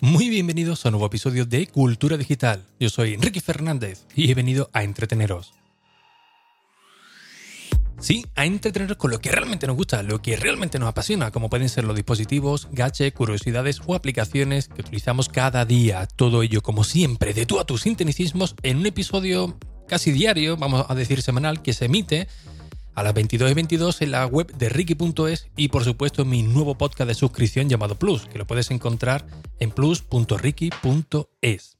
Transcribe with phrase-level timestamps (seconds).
[0.00, 2.64] Muy bienvenidos a un nuevo episodio de Cultura Digital.
[2.78, 5.54] Yo soy Enrique Fernández y he venido a entreteneros.
[7.98, 11.50] Sí, a entreteneros con lo que realmente nos gusta, lo que realmente nos apasiona, como
[11.50, 16.06] pueden ser los dispositivos, gadgets, curiosidades o aplicaciones que utilizamos cada día.
[16.06, 19.58] Todo ello, como siempre, de tú a tus sinteticismos en un episodio
[19.88, 22.28] casi diario, vamos a decir semanal, que se emite
[22.98, 26.42] a las 22 y 22 en la web de Ricky.es y por supuesto en mi
[26.42, 29.24] nuevo podcast de suscripción llamado Plus, que lo puedes encontrar
[29.60, 31.76] en plus.ricky.es.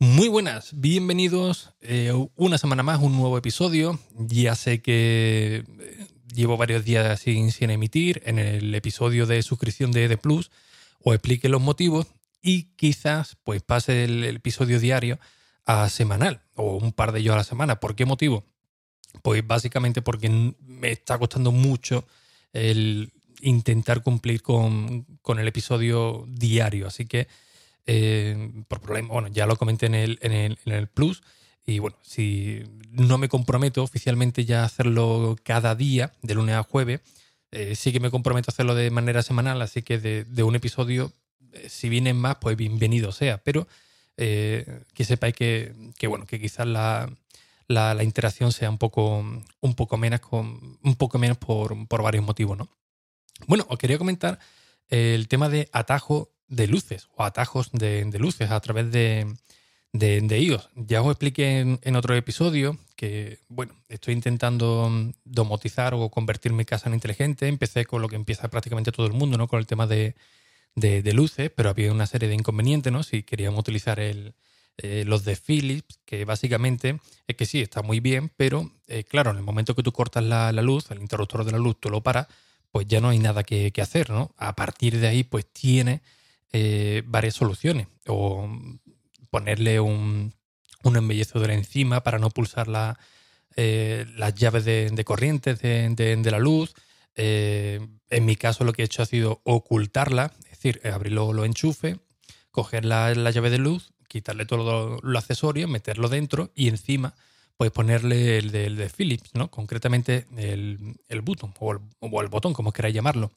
[0.00, 4.00] Muy buenas, bienvenidos eh, una semana más, un nuevo episodio.
[4.18, 10.08] Ya sé que eh, llevo varios días sin, emitir en el episodio de suscripción de,
[10.08, 10.50] de Plus
[10.98, 12.08] o explique los motivos
[12.42, 15.20] y quizás pues pase el episodio diario
[15.64, 17.78] a semanal o un par de ellos a la semana.
[17.78, 18.49] ¿Por qué motivo?
[19.22, 22.06] Pues básicamente porque me está costando mucho
[22.52, 25.06] el intentar cumplir con,
[25.38, 26.86] el episodio diario.
[26.86, 27.28] Así que,
[27.86, 31.22] eh, por problema, bueno, ya lo comenté en el, en, el, en el Plus.
[31.66, 36.62] Y bueno, si no me comprometo oficialmente ya a hacerlo cada día, de lunes a
[36.62, 37.00] jueves,
[37.52, 39.62] eh, sí que me comprometo a hacerlo de manera semanal.
[39.62, 41.12] Así que de, un episodio,
[41.52, 43.38] eh, si vienen más, pues bienvenido sea.
[43.38, 43.66] Pero
[44.16, 47.10] que sepáis que, que, bueno, que quizás la,
[47.70, 49.24] la, interacción sea un poco,
[49.60, 52.58] un poco menos, con, un poco menos por, por varios motivos.
[52.58, 52.68] ¿no?
[53.46, 54.38] Bueno, os quería comentar
[54.88, 59.32] el tema de atajo de luces o atajos de, luces a través de,
[59.92, 60.68] de, iOS.
[60.74, 64.90] Ya os expliqué en, otro episodio que, bueno, estoy intentando
[65.24, 67.46] domotizar o convertir mi casa en inteligente.
[67.46, 69.46] Empecé con lo que empieza prácticamente todo el mundo, ¿no?
[69.46, 70.16] Con el tema de,
[70.74, 73.04] de luces, pero había una serie de inconvenientes, ¿no?
[73.04, 74.34] Si queríamos utilizar el,
[74.82, 79.30] eh, los de Philips, que básicamente es que sí, está muy bien, pero eh, claro,
[79.30, 82.02] en el momento que tú cortas la, luz, el interruptor de la luz, tú lo
[82.02, 82.28] paras,
[82.70, 84.34] pues ya no hay nada que, hacer, ¿no?
[84.38, 86.00] A partir de ahí, pues tiene
[86.52, 87.88] eh, varias soluciones.
[88.06, 88.48] O
[89.28, 90.32] ponerle un,
[90.82, 92.98] un embellecedor encima para no pulsar la,
[93.56, 96.72] las llaves de, corriente de, la luz.
[97.16, 101.98] en mi caso, lo que he hecho ha sido ocultarla, es decir, abrirlo los enchufes,
[102.50, 107.14] coger la llave de luz, quitarle todo lo, accesorio, meterlo dentro y encima
[107.56, 109.50] pues ponerle el de, de Philips, ¿no?
[109.50, 113.30] Concretamente el, el botón o el, botón, como queráis llamarlo.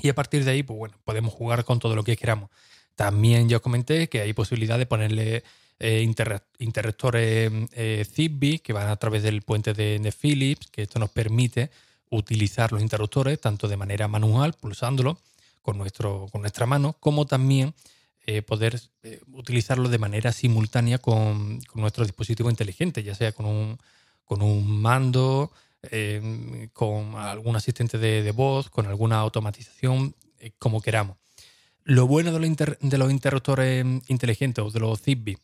[0.00, 2.48] Y a partir de ahí, pues bueno, podemos jugar con todo lo que queramos.
[2.94, 5.42] También ya os comenté que hay posibilidad de ponerle
[5.80, 6.08] eh,
[6.58, 11.10] interruptores eh, Zigbee que van a través del puente de, de, Philips, que esto nos
[11.10, 11.70] permite
[12.08, 15.18] utilizar los interruptores tanto de manera manual, pulsándolo
[15.60, 17.74] con, nuestro, con nuestra mano, como también
[18.32, 23.76] eh, poder eh, utilizarlo de manera simultánea con, nuestro dispositivo inteligente, ya sea con un,
[24.24, 25.50] con un mando,
[25.82, 31.16] em, con algún asistente de, voz, con alguna automatización, eh, como queramos.
[31.82, 35.38] Lo bueno de los, de interruptores inteligentes o de los Zigbee,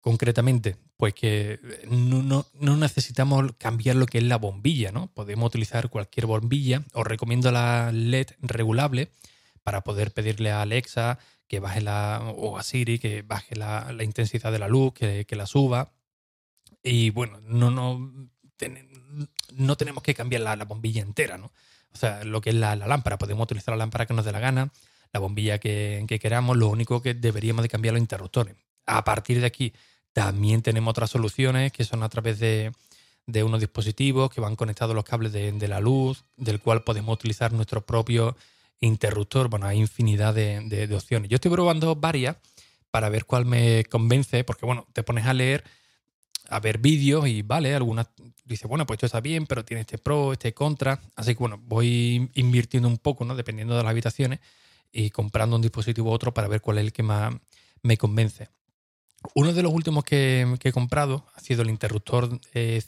[0.00, 5.06] concretamente, pues que no, no, necesitamos cambiar lo que es la bombilla, ¿no?
[5.06, 6.82] Podemos utilizar cualquier bombilla.
[6.94, 9.12] Os recomiendo la LED regulable
[9.62, 14.52] para poder pedirle a Alexa que baje la, o a Siri, que baje la, intensidad
[14.52, 15.92] de la luz, que, la suba.
[16.82, 18.28] Y bueno, no, no,
[19.52, 21.52] no tenemos que cambiar la, bombilla entera, ¿no?
[21.92, 24.40] O sea, lo que es la, lámpara, podemos utilizar la lámpara que nos dé la
[24.40, 24.72] gana,
[25.12, 28.56] la bombilla que, queramos, lo único que deberíamos de cambiar los interruptores.
[28.86, 29.72] A partir de aquí,
[30.12, 32.72] también tenemos otras soluciones que son a través de,
[33.26, 37.52] unos dispositivos que van conectados los cables de, de, la luz, del cual podemos utilizar
[37.52, 38.36] nuestro propio
[38.80, 39.48] interruptor.
[39.48, 41.28] Bueno, hay infinidad de, opciones.
[41.30, 42.36] Yo estoy probando varias
[42.90, 45.64] para ver cuál me convence, porque bueno, te pones a leer,
[46.48, 48.08] a ver vídeos y vale, algunas
[48.44, 51.00] dice, bueno, pues esto está bien, pero tiene este pro, este contra.
[51.16, 53.34] Así que bueno, voy invirtiendo un poco, ¿no?
[53.34, 54.40] Dependiendo de las habitaciones
[54.92, 57.34] y comprando un dispositivo u otro para ver cuál es el que más
[57.82, 58.48] me convence.
[59.34, 62.82] Uno de los últimos que, he comprado ha sido el interruptor eh.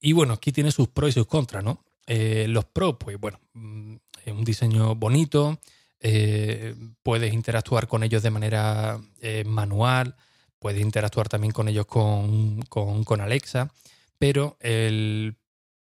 [0.00, 1.84] Y bueno, aquí tiene sus pros y sus contras, ¿no?
[2.06, 5.58] Eh, los pros, pues bueno, mm, un diseño bonito,
[6.00, 10.14] eh, puedes interactuar con ellos de manera eh, manual,
[10.58, 13.72] puedes interactuar también con ellos con, Alexa,
[14.18, 15.36] pero el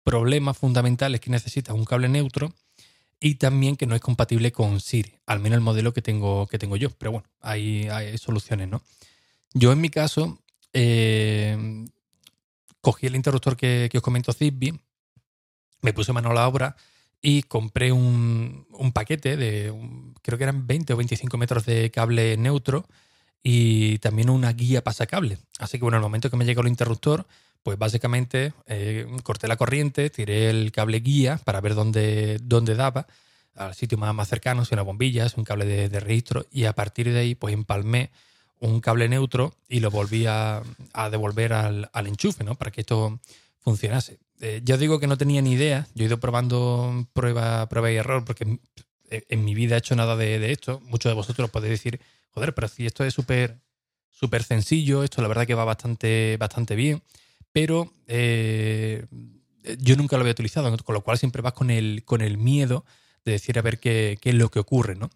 [0.03, 2.53] problema fundamental es que necesitas un cable neutro
[3.19, 6.59] y también que no es compatible con Siri, al menos el modelo que tengo, que
[6.59, 6.89] tengo yo.
[6.91, 8.83] Pero bueno, hay, hay soluciones, ¿no?
[9.53, 10.39] Yo en mi caso
[10.73, 11.85] eh,
[12.81, 14.77] cogí el interruptor que, que, os comento Zigbee,
[15.81, 16.75] me puse mano a la obra
[17.25, 19.73] y compré un, paquete de,
[20.21, 22.85] creo que eran 20 o 25 metros de cable neutro
[23.41, 25.37] y también una guía pasacable.
[25.57, 27.25] Así que bueno, el momento que me llegó el interruptor,
[27.63, 33.07] pues básicamente eh, corté la corriente, tiré el cable guía para ver dónde, dónde daba,
[33.55, 36.73] al sitio más, más cercano, si una bombilla, si un cable de, registro, y a
[36.73, 38.11] partir de ahí pues empalmé
[38.59, 40.61] un cable neutro y lo volví a,
[41.09, 42.55] devolver al, enchufe, ¿no?
[42.55, 43.19] Para que esto
[43.59, 44.17] funcionase.
[44.45, 47.95] Eh, ya digo que no tenía ni idea, yo he ido probando prueba, prueba y
[47.95, 48.59] error, porque
[49.09, 50.81] en, mi vida he hecho nada de, esto.
[50.81, 52.01] Muchos de vosotros podéis decir,
[52.31, 53.61] joder, pero si esto es súper
[54.09, 57.01] súper sencillo, esto la verdad que va bastante, bastante bien,
[57.53, 59.05] pero eh,
[59.79, 62.83] yo nunca lo había utilizado, con lo cual siempre vas con el, con el miedo
[63.23, 65.09] de decir a ver qué, es lo que ocurre, ¿no?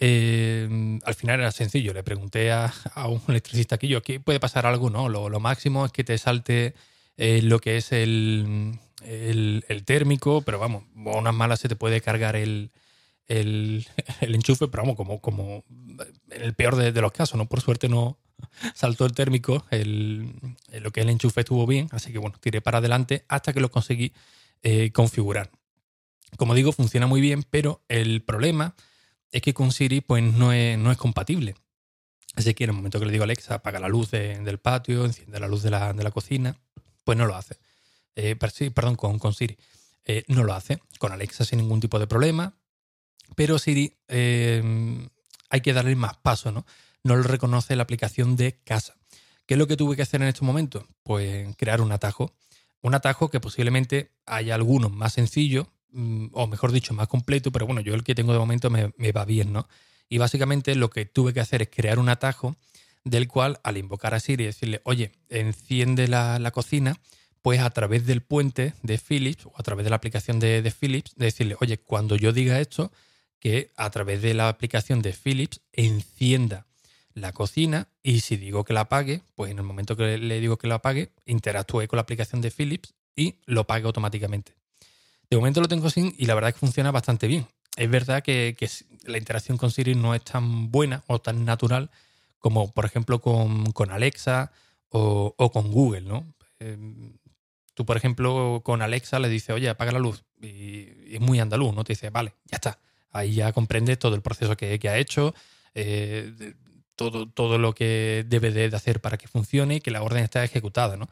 [0.00, 2.72] Eh, al final era sencillo, le pregunté a,
[3.08, 4.90] un electricista aquí yo, ¿qué puede pasar algo?
[4.90, 6.74] No, lo, máximo es que te salte
[7.18, 12.00] eh, lo que es el, el, térmico, pero vamos, a unas malas se te puede
[12.00, 12.70] cargar el,
[13.26, 13.86] el,
[14.20, 15.64] enchufe, pero vamos, como, como
[16.30, 17.46] el peor de, los casos, ¿no?
[17.46, 18.18] Por suerte no
[18.72, 20.32] saltó el térmico, el,
[20.80, 23.60] lo que es el enchufe estuvo bien, así que bueno, tiré para adelante hasta que
[23.60, 24.12] lo conseguí
[24.62, 25.50] eh, configurar.
[26.36, 28.76] Como digo, funciona muy bien, pero el problema
[29.32, 31.56] es que con Siri pues no es, no es compatible.
[32.36, 35.04] Así que en el momento que le digo a Alexa, apaga la luz del patio,
[35.04, 36.56] enciende la luz de la, de la cocina,
[37.08, 37.56] pues no lo hace.
[38.16, 39.56] Eh, perdón, con, con Siri.
[40.04, 40.78] Eh, no lo hace.
[40.98, 42.52] Con Alexa sin ningún tipo de problema.
[43.34, 45.08] Pero Siri eh,
[45.48, 46.66] hay que darle más paso, ¿no?
[47.02, 48.98] No lo reconoce la aplicación de casa.
[49.46, 50.86] ¿Qué es lo que tuve que hacer en este momento?
[51.02, 52.34] Pues crear un atajo.
[52.82, 57.64] Un atajo que posiblemente haya algunos más sencillo, mm, o mejor dicho, más completo, pero
[57.64, 59.66] bueno, yo el que tengo de momento me, va bien, ¿no?
[60.10, 62.56] Y básicamente lo que tuve que hacer es crear un atajo
[63.04, 66.96] del cual al invocar a Siri y decirle, oye, enciende la, la cocina,
[67.42, 70.70] pues a través del puente de Philips o a través de la aplicación de, de
[70.70, 72.92] Philips, decirle, oye, cuando yo diga esto,
[73.40, 76.66] que a través de la aplicación de Philips encienda
[77.14, 80.56] la cocina y si digo que la apague, pues en el momento que le digo
[80.56, 84.54] que la apague, interactúe con la aplicación de Philips y lo pague automáticamente.
[85.30, 87.46] De momento lo tengo sin y la verdad es que funciona bastante bien.
[87.76, 88.56] Es verdad que,
[89.04, 91.90] la interacción con Siri no es tan buena o tan natural
[92.38, 94.52] como por ejemplo con, Alexa
[94.88, 96.26] o, con Google, ¿no?
[96.58, 97.18] Em,
[97.74, 100.24] tú, por ejemplo, con Alexa le dices, oye, apaga la luz.
[100.40, 101.84] Y, es muy andaluz, ¿no?
[101.84, 102.78] Te dice, vale, ya está.
[103.10, 105.34] Ahí ya comprende todo el proceso que, ha hecho,
[105.74, 106.54] eh,
[106.96, 110.44] todo, todo lo que debe de hacer para que funcione y que la orden está
[110.44, 111.08] ejecutada, ¿no?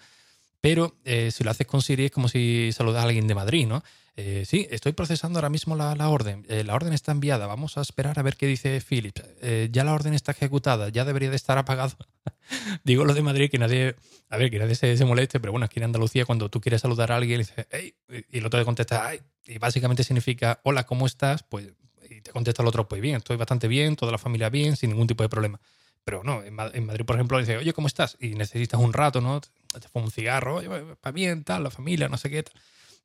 [0.61, 3.67] Pero eh, si lo haces con Siri es como si saludas a alguien de Madrid,
[3.67, 3.84] ¿no?
[4.16, 6.46] Eh, sí, estoy procesando ahora mismo la, orden.
[6.48, 7.46] la orden está enviada.
[7.46, 9.22] Vamos a esperar a ver qué dice Philips.
[9.70, 10.88] ya la orden está ejecutada.
[10.88, 11.96] Ya debería de estar apagado.
[12.84, 13.96] Digo lo de Madrid que nadie,
[14.30, 17.12] a ver, que nadie se, moleste, pero bueno, aquí en Andalucía cuando tú quieres saludar
[17.12, 17.94] a alguien dices, hey,
[18.30, 21.42] y el otro te contesta, ay, y básicamente significa, hola, ¿cómo estás?
[21.42, 21.72] Pues
[22.08, 24.90] y te contesta el otro, pues bien, estoy bastante bien, toda la familia bien, sin
[24.90, 25.60] ningún tipo de problema.
[26.04, 28.16] Pero no, en Madrid, por ejemplo, dice, oye, ¿cómo estás?
[28.20, 29.40] Y necesitas un rato, ¿no?
[29.40, 30.68] Te fumas un cigarro, oye,
[31.12, 32.44] bien, tal, la familia, no sé qué,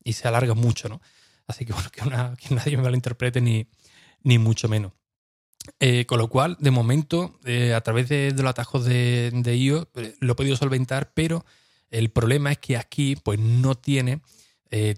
[0.04, 1.02] Y se alarga mucho, ¿no?
[1.48, 1.90] Así que bueno,
[2.38, 3.68] que, nadie me malinterprete ni,
[4.24, 4.94] ni mucho menos.
[5.80, 9.90] Eh, con lo cual, de momento, eh, a través de, los atajos de, de IO,
[9.96, 11.46] eh, lo he podido solventar, pero
[11.90, 14.22] el problema es que aquí pues, no tiene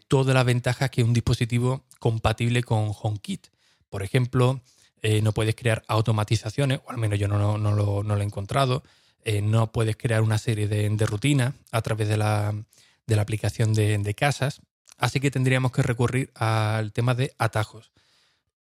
[0.08, 3.48] todas las ventajas que un dispositivo compatible con HomeKit.
[3.90, 4.62] Por ejemplo,
[5.24, 8.84] no puedes crear automatizaciones, o al menos yo no, lo, he encontrado.
[9.42, 12.54] No puedes crear una serie de, rutinas a través de la,
[13.20, 14.62] aplicación de, casas.
[14.98, 17.92] Así que tendríamos que recurrir al tema de atajos.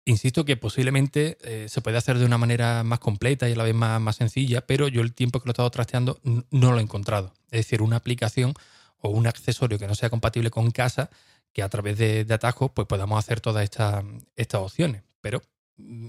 [0.04, 3.64] Insisto que posiblemente eh, se puede hacer de una manera más completa y a la
[3.64, 6.83] vez más, sencilla, pero yo el tiempo que lo he estado trasteando no lo he
[6.83, 7.35] encontrado.
[7.50, 8.54] Es decir, una aplicación
[8.99, 11.11] o un accesorio que no sea compatible con casa
[11.52, 15.43] que a través de, atajos pues podamos hacer todas estas opciones pero
[15.76, 16.09] mm,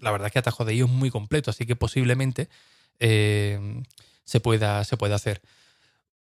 [0.00, 2.48] la verdad es que Atajo de IO es muy completo, así que posiblemente
[2.98, 3.82] eh,
[4.24, 5.40] se, pueda, se pueda hacer.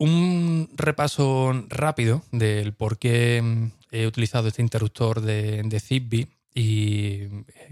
[0.01, 7.27] Un repaso rápido del por qué mm, he utilizado este interruptor de, de y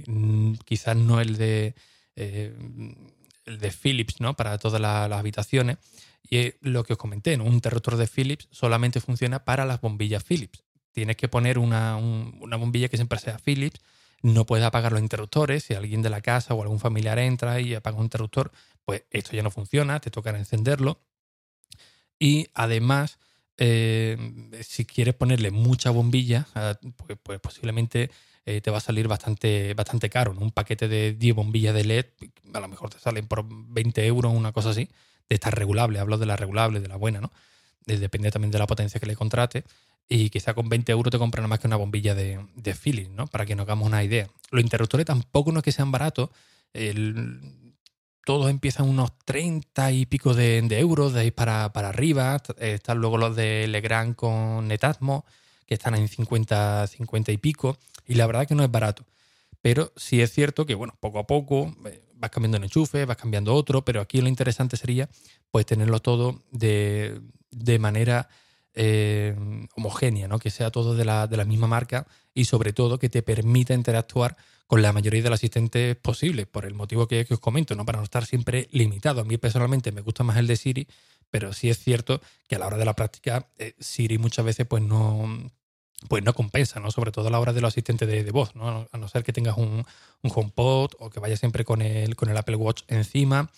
[0.06, 1.74] mm, quizás no el de,
[2.16, 2.54] eh,
[3.46, 4.36] el de Philips ¿no?
[4.36, 5.80] para todas las, habitaciones.
[6.30, 10.64] Y lo que os comenté, un interruptor de Philips solamente funciona para las bombillas Philips.
[10.92, 13.82] Tienes que poner una, una bombilla que siempre sea Philips
[14.22, 15.64] no puedes apagar los interruptores.
[15.64, 18.52] Si alguien de la casa o algún familiar entra y apaga un interruptor,
[18.86, 21.00] pues esto ya no funciona, te toca encenderlo.
[22.20, 23.18] Y además,
[23.58, 24.18] eh,
[24.62, 28.12] si quieres ponerle mucha bombilla, ah, pues, pues, posiblemente
[28.46, 30.36] eh, te va a salir bastante, bastante caro.
[30.38, 32.06] Un paquete de 10 bombillas de LED,
[32.54, 34.90] a lo mejor te salen por 20 euros, una cosa así,
[35.30, 36.00] de esta regulable.
[36.00, 37.32] Hablo de la regulable, de la buena, ¿no?
[37.86, 39.64] Depende también de la potencia que le contrate
[40.08, 43.28] y quizá con 20 euros te compran más que una bombilla de, de feeling, ¿no?
[43.28, 44.28] Para que nos hagamos una idea.
[44.52, 46.30] Los interruptores tampoco no es que sean baratos.
[48.30, 52.40] Todos empiezan unos 30 y pico de, euros, de ahí para, arriba.
[52.60, 55.26] Están luego los de Legrand con Netatmo,
[55.66, 59.04] que están en 50, 50 y pico, y la verdad que no es barato.
[59.64, 63.18] Pero sí es cierto que, bueno, poco a poco eh, vas cambiando el enchufe, vas
[63.18, 65.10] cambiando otro, pero aquí lo interesante sería
[65.50, 67.20] pues tenerlo todo de,
[67.80, 68.30] manera
[68.74, 69.36] eh,
[69.76, 70.40] homogénea, ¿no?
[70.40, 73.74] que sea todo de la, de la, misma marca y sobre todo que te permita
[73.74, 77.86] interactuar con la mayoría de los asistentes posibles, por el motivo que, os comento, ¿no?
[77.86, 79.22] para no estar siempre limitado.
[79.22, 80.88] A mí personalmente me gusta más el de Siri,
[81.32, 84.68] pero sí es cierto que a la hora de la práctica eh, Siri muchas veces
[84.68, 85.50] pues no,
[86.08, 86.92] pues no compensa, ¿no?
[86.92, 88.88] Sobre todo a la hora de los asistentes de, voz, ¿no?
[88.92, 89.86] A no ser que tengas un,
[90.22, 93.50] HomePod o que vayas siempre con el, con el Apple Watch encima.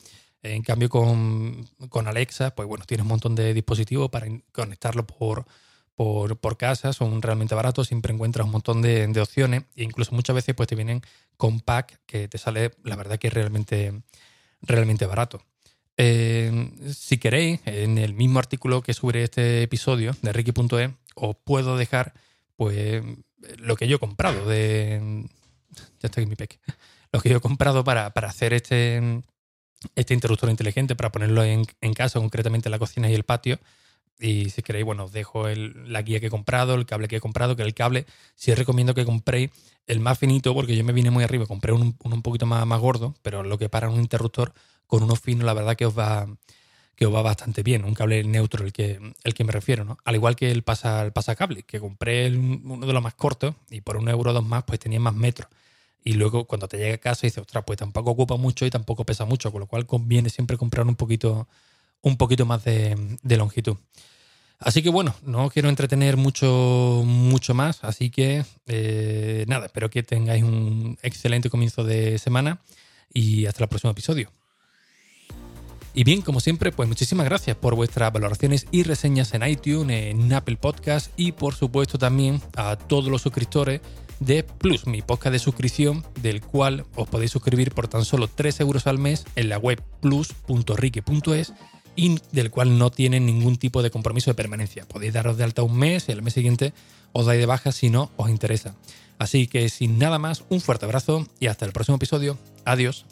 [0.43, 1.67] En cambio, con,
[2.07, 5.45] Alexa, pues bueno, tienes un montón de dispositivos para conectarlo por,
[5.95, 10.55] por, casa, son realmente baratos, siempre encuentras un montón de, opciones e incluso muchas veces
[10.55, 11.01] pues te vienen
[11.37, 14.01] con pack que te sale, la verdad que es realmente,
[14.61, 15.43] realmente barato.
[15.97, 21.77] Eh, si queréis, en el mismo artículo que subiré este episodio de Ricky.e, os puedo
[21.77, 22.13] dejar
[22.55, 23.03] pues
[23.57, 25.27] lo que yo he comprado de...
[25.99, 26.59] Ya estoy en mi pec.
[27.11, 29.21] Lo que yo he comprado para, hacer este,
[29.95, 33.59] este interruptor inteligente, para ponerlo en, casa, concretamente en la cocina y el patio.
[34.19, 37.19] Y si queréis, bueno, os dejo la guía que he comprado, el cable que he
[37.19, 39.49] comprado, que el cable sí os recomiendo que compréis
[39.87, 42.79] el más finito, porque yo me vine muy arriba, compré un, un poquito más, más
[42.79, 44.53] gordo, pero lo que para un interruptor
[44.85, 46.27] con uno fino, la verdad que os va,
[47.01, 49.97] que os va bastante bien, un cable neutro el que, el que me refiero, ¿no?
[50.05, 53.81] Al igual que el, pasa, el pasacable, que compré uno de los más cortos y
[53.81, 55.49] por un euro o dos más pues tenía más metros.
[56.03, 59.05] Y luego cuando te llega a casa dices, ostras, pues tampoco ocupa mucho y tampoco
[59.05, 61.47] pesa mucho, con lo cual conviene siempre comprar un poquito,
[62.01, 63.77] un poquito más de, longitud.
[64.59, 70.03] Así que bueno, no quiero entretener mucho, mucho más, así que eh, nada, espero que
[70.03, 72.61] tengáis un excelente comienzo de semana
[73.11, 74.29] y hasta el próximo episodio.
[75.93, 80.31] Y bien, como siempre, pues muchísimas gracias por vuestras valoraciones y reseñas en iTunes, en
[80.31, 83.81] Apple Podcast y por supuesto también a todos los suscriptores
[84.21, 88.61] de Plus, mi podcast de suscripción, del cual os podéis suscribir por tan solo 3
[88.61, 91.53] euros al mes en la web plus.rique.es
[91.95, 94.87] y del cual no tienen ningún tipo de compromiso de permanencia.
[94.87, 96.73] Podéis daros de alta un mes y al mes siguiente
[97.11, 98.75] os dais de baja si no os interesa.
[99.17, 102.37] Así que sin nada más, un fuerte abrazo y hasta el próximo episodio.
[102.63, 103.05] Adiós.